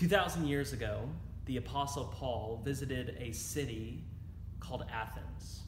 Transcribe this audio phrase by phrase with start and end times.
[0.00, 1.06] 2,000 years ago,
[1.44, 4.02] the Apostle Paul visited a city
[4.58, 5.60] called Athens.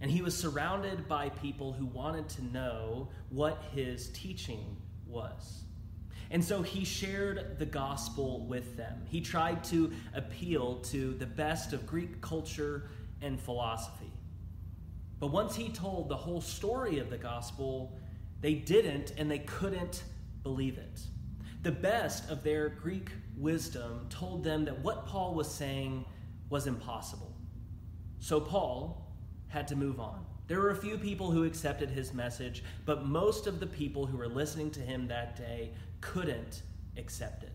[0.00, 5.62] And he was surrounded by people who wanted to know what his teaching was.
[6.32, 9.00] And so he shared the gospel with them.
[9.08, 12.90] He tried to appeal to the best of Greek culture
[13.22, 14.12] and philosophy.
[15.20, 17.96] But once he told the whole story of the gospel,
[18.40, 20.02] they didn't and they couldn't
[20.42, 21.00] believe it.
[21.62, 26.04] The best of their Greek wisdom told them that what Paul was saying
[26.50, 27.32] was impossible.
[28.18, 29.06] So Paul
[29.48, 30.24] had to move on.
[30.46, 34.16] There were a few people who accepted his message, but most of the people who
[34.16, 36.62] were listening to him that day couldn't
[36.96, 37.52] accept it.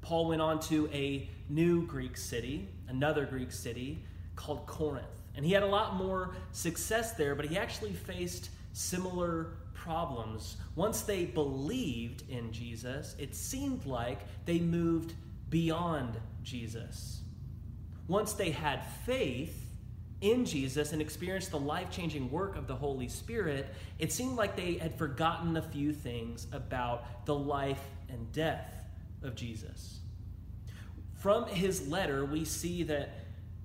[0.00, 4.04] Paul went on to a new Greek city, another Greek city
[4.34, 5.06] called Corinth.
[5.36, 10.56] And he had a lot more success there, but he actually faced similar problems.
[10.76, 15.14] Once they believed in Jesus, it seemed like they moved
[15.50, 17.22] beyond Jesus.
[18.06, 19.62] Once they had faith,
[20.22, 24.54] in Jesus and experienced the life changing work of the Holy Spirit, it seemed like
[24.54, 28.84] they had forgotten a few things about the life and death
[29.22, 29.98] of Jesus.
[31.14, 33.10] From his letter, we see that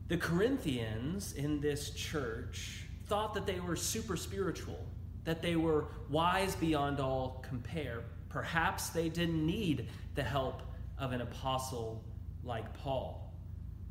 [0.07, 4.83] the Corinthians in this church thought that they were super spiritual,
[5.27, 8.01] that they were wise beyond all compare.
[8.29, 10.61] Perhaps they didn't need the help
[10.97, 12.01] of an apostle
[12.45, 13.33] like Paul.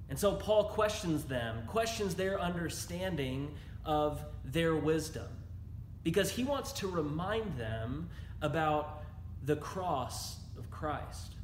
[0.08, 5.28] And so Paul questions them, questions their understanding of their wisdom,
[6.04, 8.08] because he wants to remind them
[8.40, 9.02] about
[9.44, 11.34] the cross of Christ.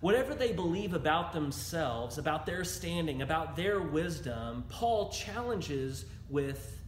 [0.00, 6.82] Whatever they believe about themselves, about their standing, about their wisdom, Paul challenges with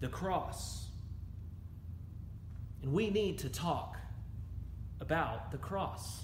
[0.00, 0.85] the cross.
[2.86, 3.96] And we need to talk
[5.00, 6.22] about the cross.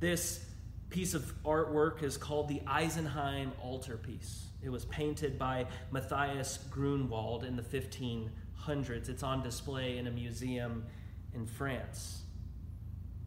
[0.00, 0.42] This
[0.88, 4.46] piece of artwork is called the Isenheim altarpiece.
[4.62, 9.10] It was painted by Matthias Grunewald in the 1500s.
[9.10, 10.86] It's on display in a museum
[11.34, 12.22] in France.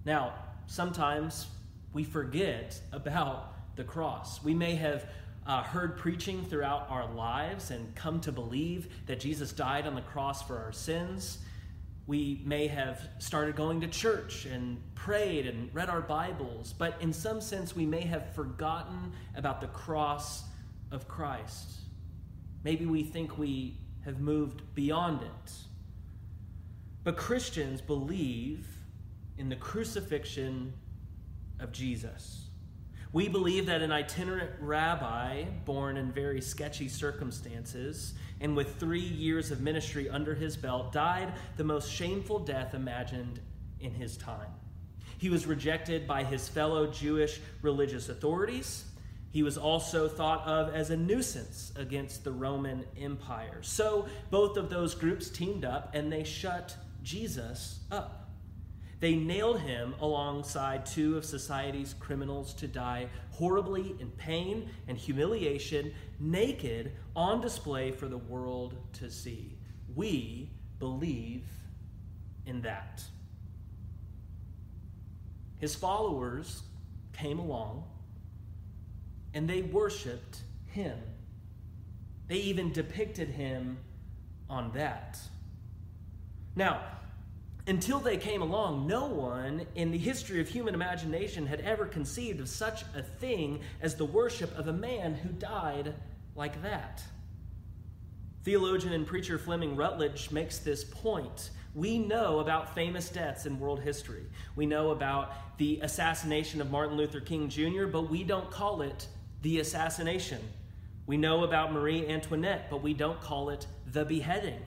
[0.04, 0.34] Now,
[0.66, 1.46] sometimes
[1.94, 4.44] we forget about the cross.
[4.44, 5.06] We may have
[5.46, 10.02] uh, heard preaching throughout our lives and come to believe that Jesus died on the
[10.02, 11.38] cross for our sins.
[12.08, 17.12] We may have started going to church and prayed and read our Bibles, but in
[17.12, 20.46] some sense, we may have forgotten about the cross
[20.90, 21.70] of Christ.
[22.64, 25.54] Maybe we think we have moved beyond it.
[27.04, 28.68] But Christians believe
[29.38, 30.74] in the crucifixion
[31.60, 32.47] of Jesus.
[33.14, 39.50] We believe that an itinerant rabbi, born in very sketchy circumstances, and with three years
[39.50, 43.40] of ministry under his belt, died the most shameful death imagined
[43.80, 44.52] in his time.
[45.18, 48.84] He was rejected by his fellow Jewish religious authorities.
[49.32, 53.60] He was also thought of as a nuisance against the Roman Empire.
[53.62, 58.27] So both of those groups teamed up and they shut Jesus up.
[59.00, 65.94] They nailed him alongside two of society's criminals to die horribly in pain and humiliation,
[66.20, 69.58] naked, on display for the world to see.
[69.96, 70.50] We
[70.80, 71.46] believe
[72.48, 73.04] in that.
[75.60, 76.64] His followers
[77.14, 77.84] came along
[79.34, 80.98] and they worshiped him.
[82.28, 83.78] They even depicted him
[84.50, 85.20] on that.
[86.56, 86.82] Now,
[87.68, 92.40] until they came along, no one in the history of human imagination had ever conceived
[92.40, 95.94] of such a thing as the worship of a man who died
[96.34, 97.04] like that.
[98.44, 101.50] Theologian and preacher Fleming Rutledge makes this point.
[101.76, 104.24] We know about famous deaths in world history.
[104.56, 109.08] We know about the assassination of Martin Luther King Jr., but we don't call it
[109.42, 110.40] the assassination.
[111.06, 114.62] We know about Marie Antoinette, but we don't call it the beheading.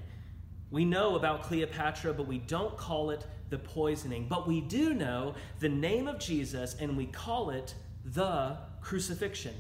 [0.71, 4.27] We know about Cleopatra, but we don't call it the poisoning.
[4.29, 9.55] But we do know the name of Jesus, and we call it the crucifixion.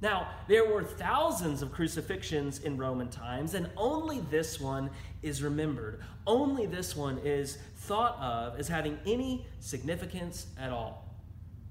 [0.00, 4.90] Now, there were thousands of crucifixions in Roman times, and only this one
[5.22, 6.02] is remembered.
[6.26, 11.08] Only this one is thought of as having any significance at all.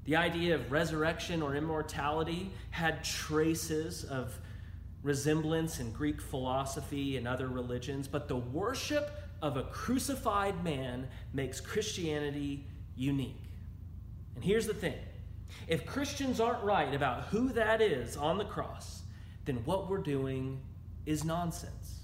[0.06, 4.38] The idea of resurrection or immortality had traces of
[5.04, 9.12] resemblance in Greek philosophy and other religions, but the worship
[9.42, 12.66] of a crucified man makes Christianity
[12.96, 13.44] unique.
[14.36, 14.96] And here's the thing
[15.68, 19.04] if Christians aren't right about who that is on the cross,
[19.46, 20.62] then what we're doing
[21.06, 22.03] is nonsense.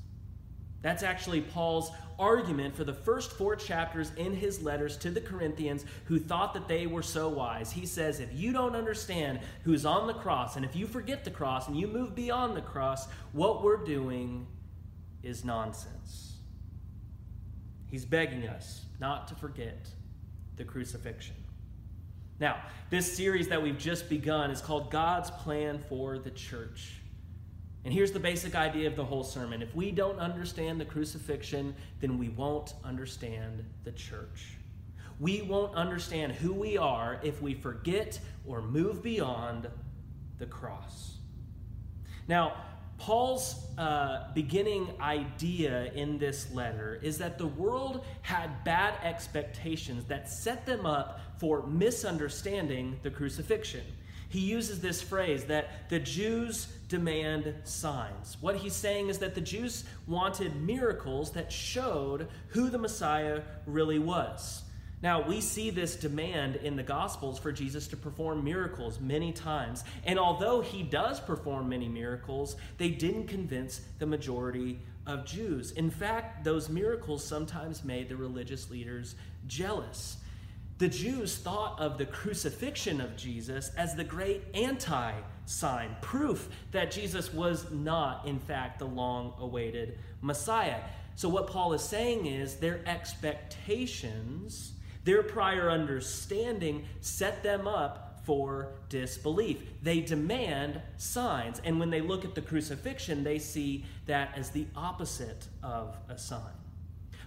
[0.82, 5.86] That's actually Paul's argument for the first four chapters in his letters to the Corinthians
[6.06, 7.72] who thought that they were so wise.
[7.72, 11.32] He says, if you don't understand who's on the cross, and if you forget the
[11.32, 14.48] cross and you move beyond the cross, what we're doing
[15.24, 16.34] is nonsense.
[17.88, 19.88] He's begging us not to forget
[20.58, 21.36] the crucifixion.
[22.40, 22.58] Now,
[22.90, 26.99] this series that we've just begun is called God's Plan for the Church.
[27.86, 29.62] And here's the basic idea of the whole sermon.
[29.62, 34.58] If we don't understand the crucifixion, then we won't understand the church.
[35.20, 39.68] We won't understand who we are if we forget or move beyond
[40.38, 41.18] the cross.
[42.28, 42.54] Now,
[42.98, 50.30] Paul's uh, beginning idea in this letter is that the world had bad expectations that
[50.30, 53.84] set them up for misunderstanding the crucifixion.
[54.30, 58.38] He uses this phrase that the Jews demand signs.
[58.42, 64.00] What he's saying is that the Jews wanted miracles that showed who the Messiah really
[64.00, 64.64] was.
[65.02, 69.84] Now, we see this demand in the Gospels for Jesus to perform miracles many times.
[70.04, 75.72] And although he does perform many miracles, they didn't convince the majority of Jews.
[75.72, 79.16] In fact, those miracles sometimes made the religious leaders
[79.48, 80.18] jealous.
[80.80, 85.14] The Jews thought of the crucifixion of Jesus as the great anti
[85.46, 90.82] sign, proof that Jesus was not, in fact, the long awaited Messiah.
[91.16, 94.74] So, what Paul is saying is their expectations
[95.10, 99.64] their prior understanding set them up for disbelief.
[99.82, 104.68] They demand signs, and when they look at the crucifixion, they see that as the
[104.76, 106.59] opposite of a sign.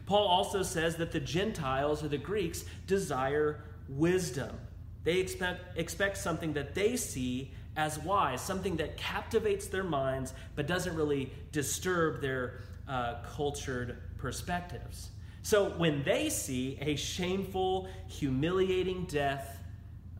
[0.06, 4.56] Paul also says that the Gentiles or the Greeks desire wisdom.
[5.04, 10.66] They expect, expect something that they see as wise, something that captivates their minds but
[10.66, 15.10] doesn't really disturb their uh, cultured perspectives.
[15.42, 19.58] So when they see a shameful, humiliating death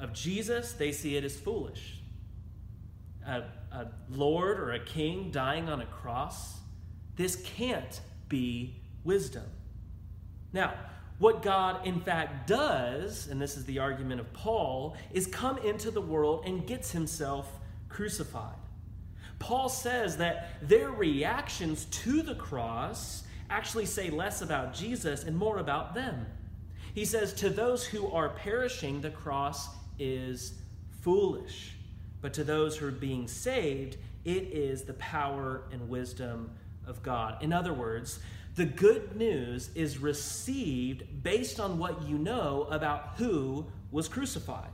[0.00, 2.00] of Jesus, they see it as foolish.
[3.26, 6.58] A, a Lord or a king dying on a cross,
[7.14, 8.74] this can't be
[9.04, 9.44] wisdom.
[10.52, 10.74] Now,
[11.18, 15.90] what God in fact does, and this is the argument of Paul, is come into
[15.90, 18.56] the world and gets himself crucified.
[19.38, 25.58] Paul says that their reactions to the cross actually say less about Jesus and more
[25.58, 26.26] about them.
[26.94, 29.68] He says, To those who are perishing, the cross
[29.98, 30.54] is
[31.02, 31.72] foolish.
[32.20, 36.50] But to those who are being saved, it is the power and wisdom
[36.86, 37.42] of God.
[37.42, 38.20] In other words,
[38.54, 44.70] the good news is received based on what you know about who was crucified.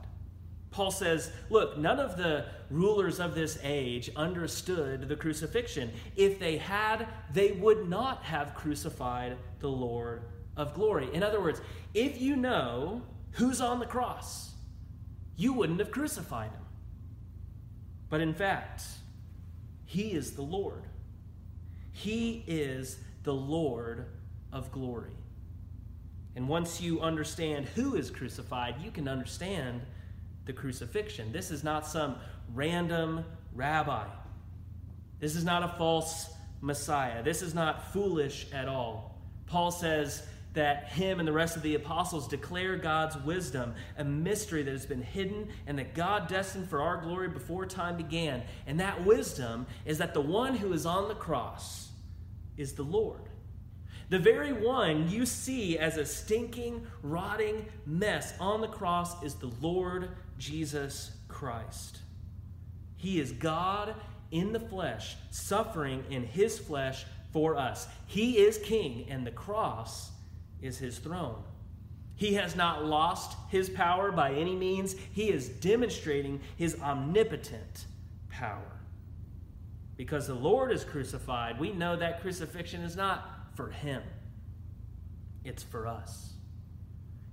[0.70, 5.90] Paul says, Look, none of the rulers of this age understood the crucifixion.
[6.16, 10.22] If they had, they would not have crucified the Lord
[10.56, 11.08] of glory.
[11.12, 11.60] In other words,
[11.94, 13.02] if you know
[13.32, 14.52] who's on the cross,
[15.36, 16.64] you wouldn't have crucified him.
[18.10, 18.82] But in fact,
[19.84, 20.84] he is the Lord.
[21.92, 22.98] He is
[23.28, 24.06] the Lord
[24.54, 25.12] of glory.
[26.34, 29.82] And once you understand who is crucified, you can understand
[30.46, 31.30] the crucifixion.
[31.30, 32.16] This is not some
[32.54, 34.06] random rabbi.
[35.20, 36.30] This is not a false
[36.62, 37.22] Messiah.
[37.22, 39.20] This is not foolish at all.
[39.44, 40.22] Paul says
[40.54, 44.86] that him and the rest of the apostles declare God's wisdom, a mystery that has
[44.86, 48.42] been hidden and that God destined for our glory before time began.
[48.66, 51.87] And that wisdom is that the one who is on the cross
[52.58, 53.22] is the Lord.
[54.10, 59.52] The very one you see as a stinking, rotting mess on the cross is the
[59.60, 62.00] Lord Jesus Christ.
[62.96, 63.94] He is God
[64.30, 67.86] in the flesh, suffering in his flesh for us.
[68.06, 70.10] He is king, and the cross
[70.60, 71.42] is his throne.
[72.16, 74.96] He has not lost his power by any means.
[75.12, 77.86] He is demonstrating his omnipotent
[78.28, 78.77] power.
[79.98, 84.00] Because the Lord is crucified, we know that crucifixion is not for him,
[85.44, 86.32] it's for us.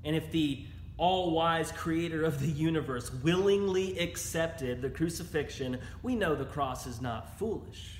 [0.03, 0.65] And if the
[0.97, 7.01] all wise creator of the universe willingly accepted the crucifixion, we know the cross is
[7.01, 7.99] not foolish.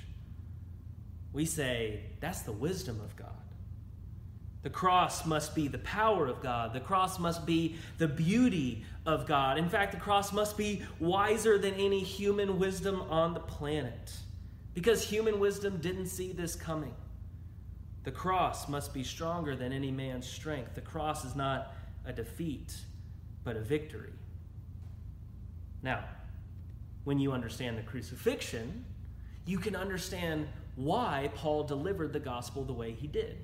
[1.32, 3.28] We say that's the wisdom of God.
[4.62, 6.72] The cross must be the power of God.
[6.72, 9.58] The cross must be the beauty of God.
[9.58, 14.12] In fact, the cross must be wiser than any human wisdom on the planet
[14.76, 16.94] because human wisdom didn't see this coming.
[18.04, 20.74] The cross must be stronger than any man's strength.
[20.74, 21.72] The cross is not
[22.04, 22.76] a defeat,
[23.42, 24.12] but a victory.
[25.82, 26.04] Now,
[27.04, 28.84] when you understand the crucifixion,
[29.46, 33.38] you can understand why Paul delivered the gospel the way he did.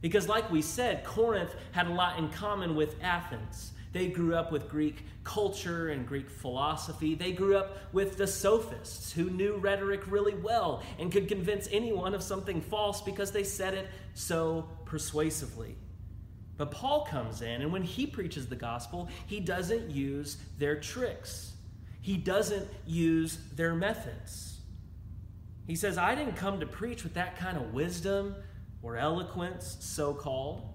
[0.00, 3.72] Because, like we said, Corinth had a lot in common with Athens.
[3.94, 7.14] They grew up with Greek culture and Greek philosophy.
[7.14, 12.12] They grew up with the sophists who knew rhetoric really well and could convince anyone
[12.12, 15.76] of something false because they said it so persuasively.
[16.56, 21.52] But Paul comes in, and when he preaches the gospel, he doesn't use their tricks,
[22.00, 24.58] he doesn't use their methods.
[25.68, 28.34] He says, I didn't come to preach with that kind of wisdom
[28.82, 30.73] or eloquence, so called.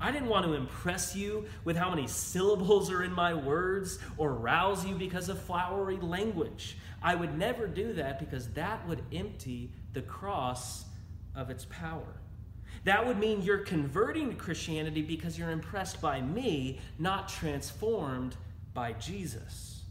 [0.00, 4.32] I didn't want to impress you with how many syllables are in my words or
[4.32, 6.76] rouse you because of flowery language.
[7.02, 10.84] I would never do that because that would empty the cross
[11.34, 12.20] of its power.
[12.84, 18.36] That would mean you're converting to Christianity because you're impressed by me, not transformed
[18.74, 19.82] by Jesus.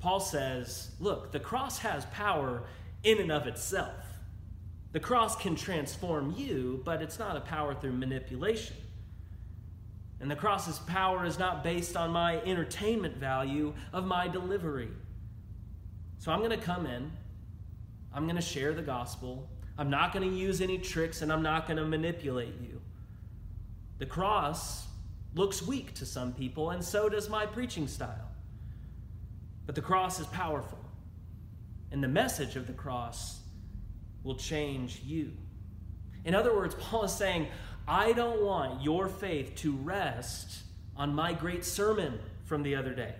[0.00, 2.64] Paul says, look, the cross has power
[3.04, 3.94] in and of itself.
[4.92, 8.76] The cross can transform you, but it's not a power through manipulation.
[10.20, 14.88] And the cross's power is not based on my entertainment value of my delivery.
[16.18, 17.12] So I'm going to come in,
[18.12, 19.48] I'm going to share the gospel.
[19.76, 22.80] I'm not going to use any tricks, and I'm not going to manipulate you.
[23.98, 24.86] The cross
[25.34, 28.30] looks weak to some people, and so does my preaching style.
[29.66, 30.78] But the cross is powerful,
[31.90, 33.40] and the message of the cross
[34.22, 35.32] will change you.
[36.24, 37.48] In other words, Paul is saying,
[37.86, 40.62] I don't want your faith to rest
[40.96, 43.14] on my great sermon from the other day.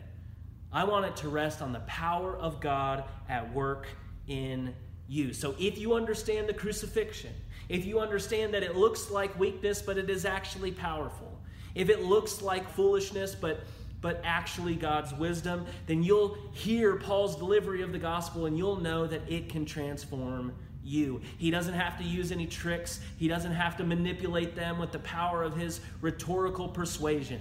[0.73, 3.87] I want it to rest on the power of God at work
[4.27, 4.75] in
[5.07, 5.33] you.
[5.33, 7.33] So if you understand the crucifixion,
[7.69, 11.39] if you understand that it looks like weakness, but it is actually powerful,
[11.75, 13.61] if it looks like foolishness, but
[14.01, 19.07] but actually God's wisdom, then you'll hear Paul's delivery of the gospel and you'll know
[19.07, 20.53] that it can transform
[20.85, 21.21] you.
[21.39, 24.99] He doesn't have to use any tricks, he doesn't have to manipulate them with the
[25.01, 27.41] power of his rhetorical persuasion.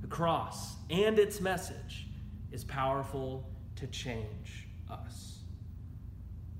[0.00, 2.06] The cross and its message
[2.50, 5.38] is powerful to change us.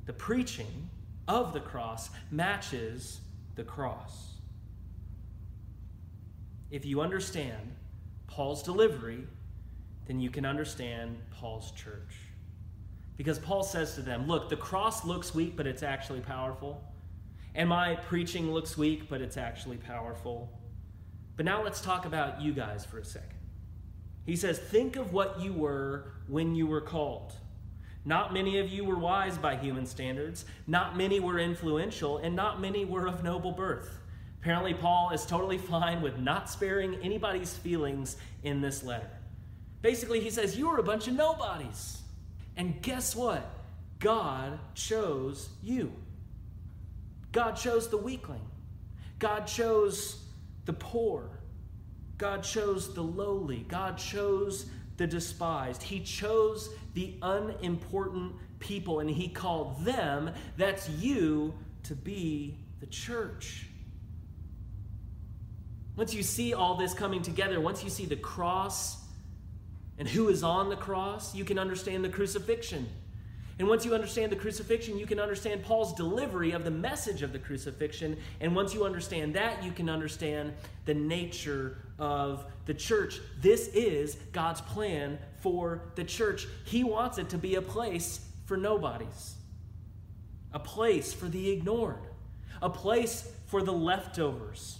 [0.06, 0.88] The preaching
[1.28, 3.20] of the cross matches
[3.54, 4.34] the cross.
[6.70, 7.76] If you understand
[8.26, 9.26] Paul's delivery,
[10.06, 12.16] then you can understand Paul's church.
[13.22, 16.82] Because Paul says to them, Look, the cross looks weak, but it's actually powerful.
[17.54, 20.50] And my preaching looks weak, but it's actually powerful.
[21.36, 23.38] But now let's talk about you guys for a second.
[24.26, 27.34] He says, Think of what you were when you were called.
[28.04, 32.60] Not many of you were wise by human standards, not many were influential, and not
[32.60, 34.00] many were of noble birth.
[34.40, 39.10] Apparently, Paul is totally fine with not sparing anybody's feelings in this letter.
[39.80, 42.02] Basically, he says, You were a bunch of nobodies.
[42.56, 43.48] And guess what?
[43.98, 45.92] God chose you.
[47.32, 48.44] God chose the weakling.
[49.18, 50.22] God chose
[50.64, 51.30] the poor.
[52.18, 53.64] God chose the lowly.
[53.68, 54.66] God chose
[54.96, 55.82] the despised.
[55.82, 61.54] He chose the unimportant people and He called them, that's you,
[61.84, 63.66] to be the church.
[65.96, 69.01] Once you see all this coming together, once you see the cross
[69.98, 72.88] and who is on the cross, you can understand the crucifixion.
[73.58, 77.32] And once you understand the crucifixion, you can understand Paul's delivery of the message of
[77.32, 78.16] the crucifixion.
[78.40, 80.54] And once you understand that, you can understand
[80.86, 83.20] the nature of the church.
[83.40, 86.48] This is God's plan for the church.
[86.64, 89.36] He wants it to be a place for nobodies,
[90.52, 92.02] a place for the ignored,
[92.62, 94.78] a place for the leftovers.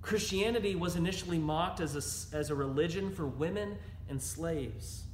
[0.00, 1.94] Christianity was initially mocked as
[2.32, 3.76] a, as a religion for women
[4.08, 5.04] and slaves.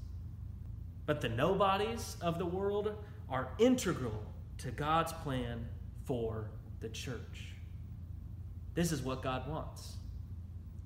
[1.06, 2.94] But the nobodies of the world
[3.28, 4.22] are integral
[4.58, 5.66] to God's plan
[6.04, 7.48] for the church.
[8.74, 9.94] This is what God wants.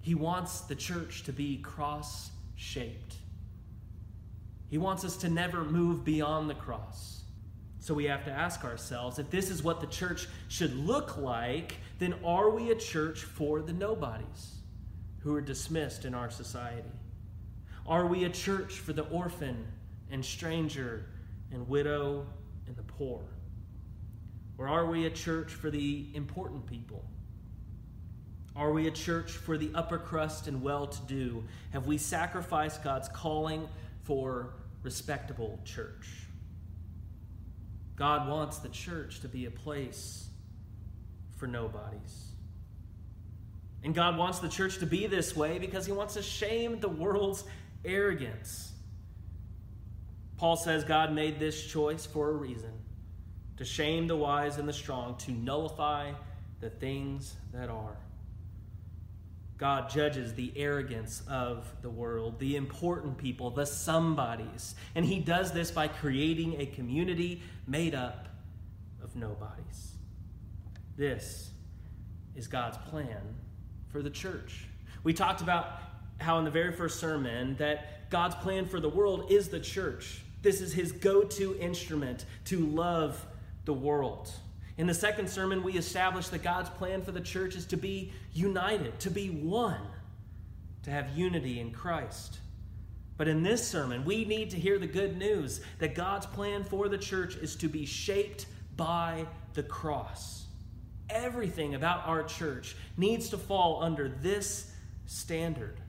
[0.01, 3.17] He wants the church to be cross shaped.
[4.69, 7.23] He wants us to never move beyond the cross.
[7.79, 11.77] So we have to ask ourselves if this is what the church should look like,
[11.99, 14.57] then are we a church for the nobodies
[15.21, 16.83] who are dismissed in our society?
[17.87, 19.64] Are we a church for the orphan
[20.11, 21.07] and stranger
[21.52, 22.26] and widow
[22.66, 23.23] and the poor?
[24.59, 27.05] Or are we a church for the important people?
[28.57, 31.45] Are we a church for the upper crust and well to do?
[31.73, 33.69] Have we sacrificed God's calling
[34.02, 36.09] for respectable church?
[37.97, 40.28] God wants the church to be a place
[41.37, 42.31] for nobodies.
[43.85, 46.88] And God wants the church to be this way because He wants to shame the
[46.88, 47.45] world's
[47.85, 48.73] arrogance.
[50.37, 52.73] Paul says God made this choice for a reason
[53.56, 56.12] to shame the wise and the strong, to nullify
[56.61, 57.97] the things that are.
[59.59, 64.75] God judges the arrogance of the world, the important people, the somebodies.
[64.95, 68.28] And he does this by creating a community made up
[69.02, 69.95] of nobodies.
[70.97, 71.50] This
[72.35, 73.37] is God's plan
[73.88, 74.66] for the church.
[75.02, 75.80] We talked about
[76.18, 80.23] how in the very first sermon that God's plan for the world is the church.
[80.42, 83.25] This is his go to instrument to love
[83.64, 84.30] the world.
[84.78, 88.12] In the second sermon, we established that God's plan for the church is to be
[88.32, 89.80] united, to be one,
[90.82, 92.38] to have unity in Christ.
[93.16, 96.88] But in this sermon, we need to hear the good news that God's plan for
[96.88, 98.46] the church is to be shaped
[98.76, 100.44] by the cross.
[101.08, 104.70] Everything about our church needs to fall under this
[105.06, 105.80] standard.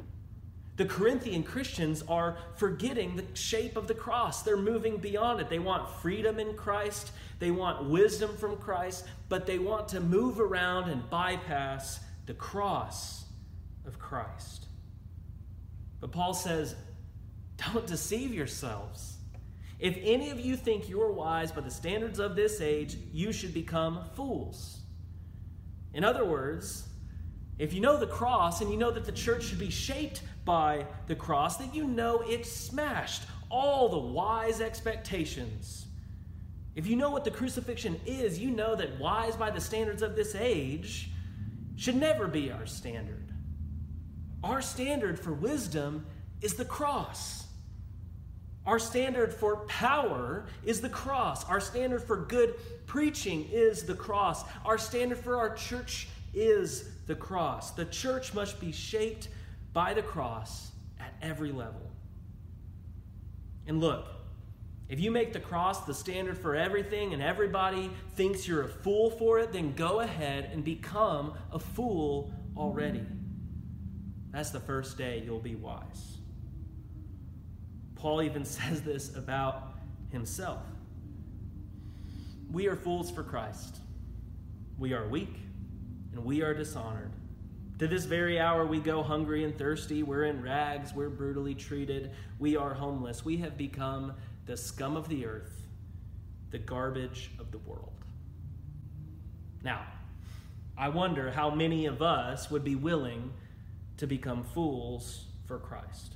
[0.77, 4.43] The Corinthian Christians are forgetting the shape of the cross.
[4.43, 5.50] They're moving beyond it.
[5.50, 10.39] They want freedom in Christ, they want wisdom from Christ, but they want to move
[10.39, 13.25] around and bypass the cross
[13.86, 14.67] of Christ.
[16.00, 16.75] But Paul says,
[17.57, 19.17] don't deceive yourselves.
[19.79, 23.31] If any of you think you are wise by the standards of this age, you
[23.31, 24.79] should become fools.
[25.93, 26.88] In other words,
[27.60, 30.86] if you know the cross and you know that the church should be shaped by
[31.08, 35.88] the cross, then you know it smashed all the wise expectations
[36.78, 40.16] if you know what the crucifixion is, you know that wise by the standards of
[40.16, 41.10] this age
[41.76, 43.34] should never be our standard.
[44.44, 46.06] Our standard for wisdom
[46.40, 47.48] is the cross.
[48.68, 51.44] Our standard for power is the cross.
[51.46, 52.54] Our standard for good
[52.86, 54.44] preaching is the cross.
[54.64, 57.72] Our standard for our church is the cross.
[57.72, 59.29] The church must be shaped
[59.74, 61.91] by the cross at every level.
[63.65, 64.07] And look,
[64.89, 69.10] if you make the cross the standard for everything and everybody thinks you're a fool
[69.10, 73.05] for it, then go ahead and become a fool already.
[74.31, 76.17] That's the first day you'll be wise.
[77.96, 79.74] Paul even says this about
[80.10, 80.62] himself.
[82.50, 83.77] We are fools for Christ.
[84.77, 85.35] We are weak
[86.18, 87.12] and we are dishonored.
[87.77, 90.01] To this very hour, we go hungry and thirsty.
[90.01, 90.96] We're in rags.
[90.96, 92.12] We're brutally treated.
[92.40, 93.24] We are homeless.
[93.24, 94.14] We have become
[94.48, 95.62] the scum of the earth,
[96.50, 97.94] the garbage of the world.
[99.64, 99.86] Now,
[100.75, 103.32] I wonder how many of us would be willing
[103.98, 106.14] to become fools for Christ.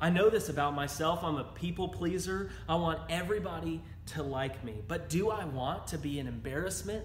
[0.00, 1.22] I know this about myself.
[1.22, 2.50] I'm a people pleaser.
[2.66, 4.76] I want everybody to like me.
[4.88, 7.04] But do I want to be an embarrassment?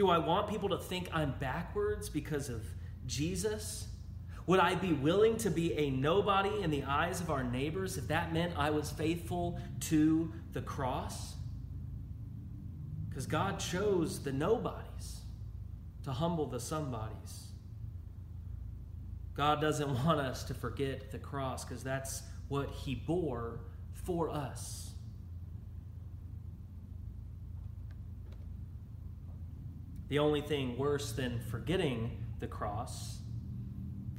[0.00, 2.64] Do I want people to think I'm backwards because of
[3.04, 3.86] Jesus?
[4.46, 8.08] Would I be willing to be a nobody in the eyes of our neighbors if
[8.08, 11.34] that meant I was faithful to the cross?
[13.10, 15.20] Because God chose the nobodies
[16.04, 17.48] to humble the somebodies.
[19.34, 23.60] God doesn't want us to forget the cross because that's what He bore
[23.92, 24.89] for us.
[30.10, 33.20] The only thing worse than forgetting the cross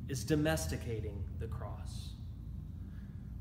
[0.08, 2.14] is domesticating the cross.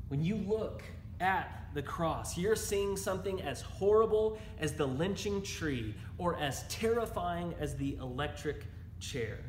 [0.09, 0.83] When you look
[1.21, 7.55] at the cross, you're seeing something as horrible as the lynching tree or as terrifying
[7.57, 8.65] as the electric
[8.99, 9.39] chair.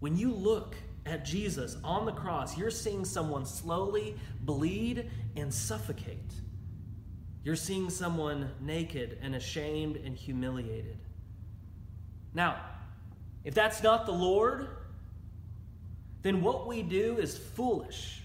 [0.00, 6.32] When you look at Jesus on the cross, you're seeing someone slowly bleed and suffocate.
[7.44, 10.98] You're seeing someone naked and ashamed and humiliated.
[12.34, 12.60] Now,
[13.44, 14.68] if that's not the Lord,
[16.22, 18.22] then what we do is foolish.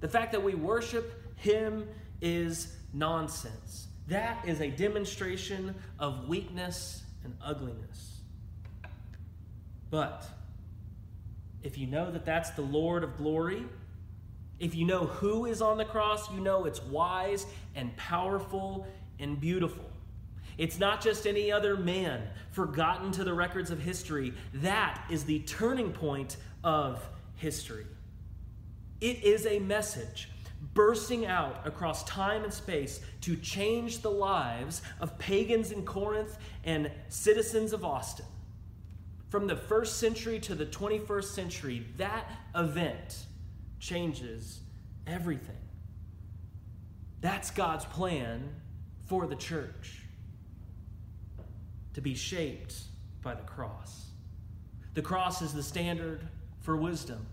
[0.00, 1.88] The fact that we worship Him
[2.20, 3.88] is nonsense.
[4.08, 8.20] That is a demonstration of weakness and ugliness.
[9.90, 10.24] But
[11.62, 13.64] if you know that that's the Lord of glory,
[14.58, 18.86] if you know who is on the cross, you know it's wise and powerful
[19.18, 19.85] and beautiful.
[20.58, 24.32] It's not just any other man forgotten to the records of history.
[24.54, 27.86] That is the turning point of history.
[29.00, 30.30] It is a message
[30.72, 36.90] bursting out across time and space to change the lives of pagans in Corinth and
[37.08, 38.26] citizens of Austin.
[39.28, 43.26] From the first century to the 21st century, that event
[43.78, 44.60] changes
[45.06, 45.56] everything.
[47.20, 48.48] That's God's plan
[49.06, 50.05] for the church
[51.96, 52.74] to be shaped
[53.22, 54.08] by the cross.
[54.92, 56.28] The cross is the standard
[56.60, 57.26] for wisdom.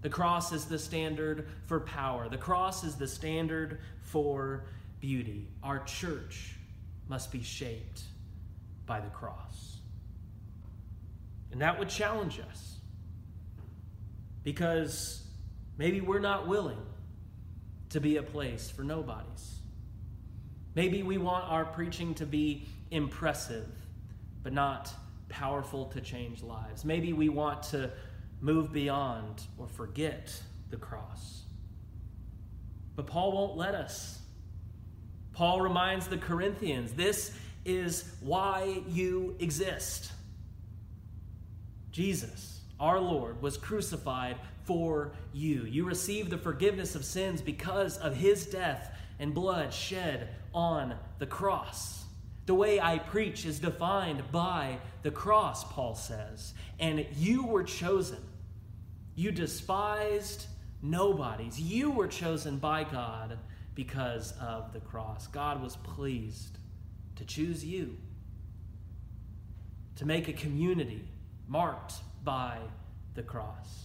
[0.00, 2.26] The cross is the standard for power.
[2.30, 4.64] The cross is the standard for
[5.00, 5.48] beauty.
[5.62, 6.56] Our church
[7.08, 8.00] must be shaped
[8.86, 9.80] by the cross.
[11.52, 12.78] And that would challenge us
[14.44, 15.22] because
[15.76, 16.80] maybe we're not willing
[17.90, 19.58] to be a place for nobodies.
[20.74, 23.68] Maybe we want our preaching to be impressive,
[24.42, 24.92] but not
[25.28, 26.84] powerful to change lives.
[26.84, 27.90] Maybe we want to
[28.40, 30.32] move beyond or forget
[30.70, 31.42] the cross.
[32.96, 34.18] But Paul won't let us.
[35.32, 40.12] Paul reminds the Corinthians this is why you exist.
[41.92, 45.64] Jesus, our Lord, was crucified for you.
[45.64, 51.26] You receive the forgiveness of sins because of his death and blood shed on the
[51.26, 51.99] cross.
[52.46, 56.54] The way I preach is defined by the cross, Paul says.
[56.78, 58.18] And you were chosen.
[59.14, 60.46] You despised
[60.82, 61.60] nobodies.
[61.60, 63.38] You were chosen by God
[63.74, 65.26] because of the cross.
[65.26, 66.58] God was pleased
[67.16, 67.96] to choose you
[69.96, 71.04] to make a community
[71.46, 72.58] marked by
[73.14, 73.84] the cross.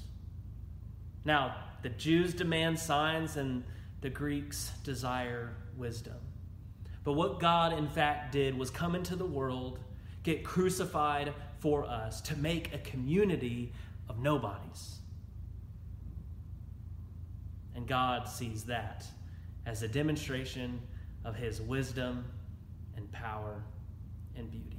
[1.26, 3.64] Now, the Jews demand signs and
[4.02, 6.16] the Greeks desire wisdom.
[7.06, 9.80] But what God, in fact, did was come into the world,
[10.24, 13.72] get crucified for us to make a community
[14.10, 14.98] of nobodies.
[17.76, 19.06] And God sees that
[19.66, 20.82] as a demonstration
[21.24, 22.26] of his wisdom
[22.98, 23.64] and power
[24.36, 24.75] and beauty.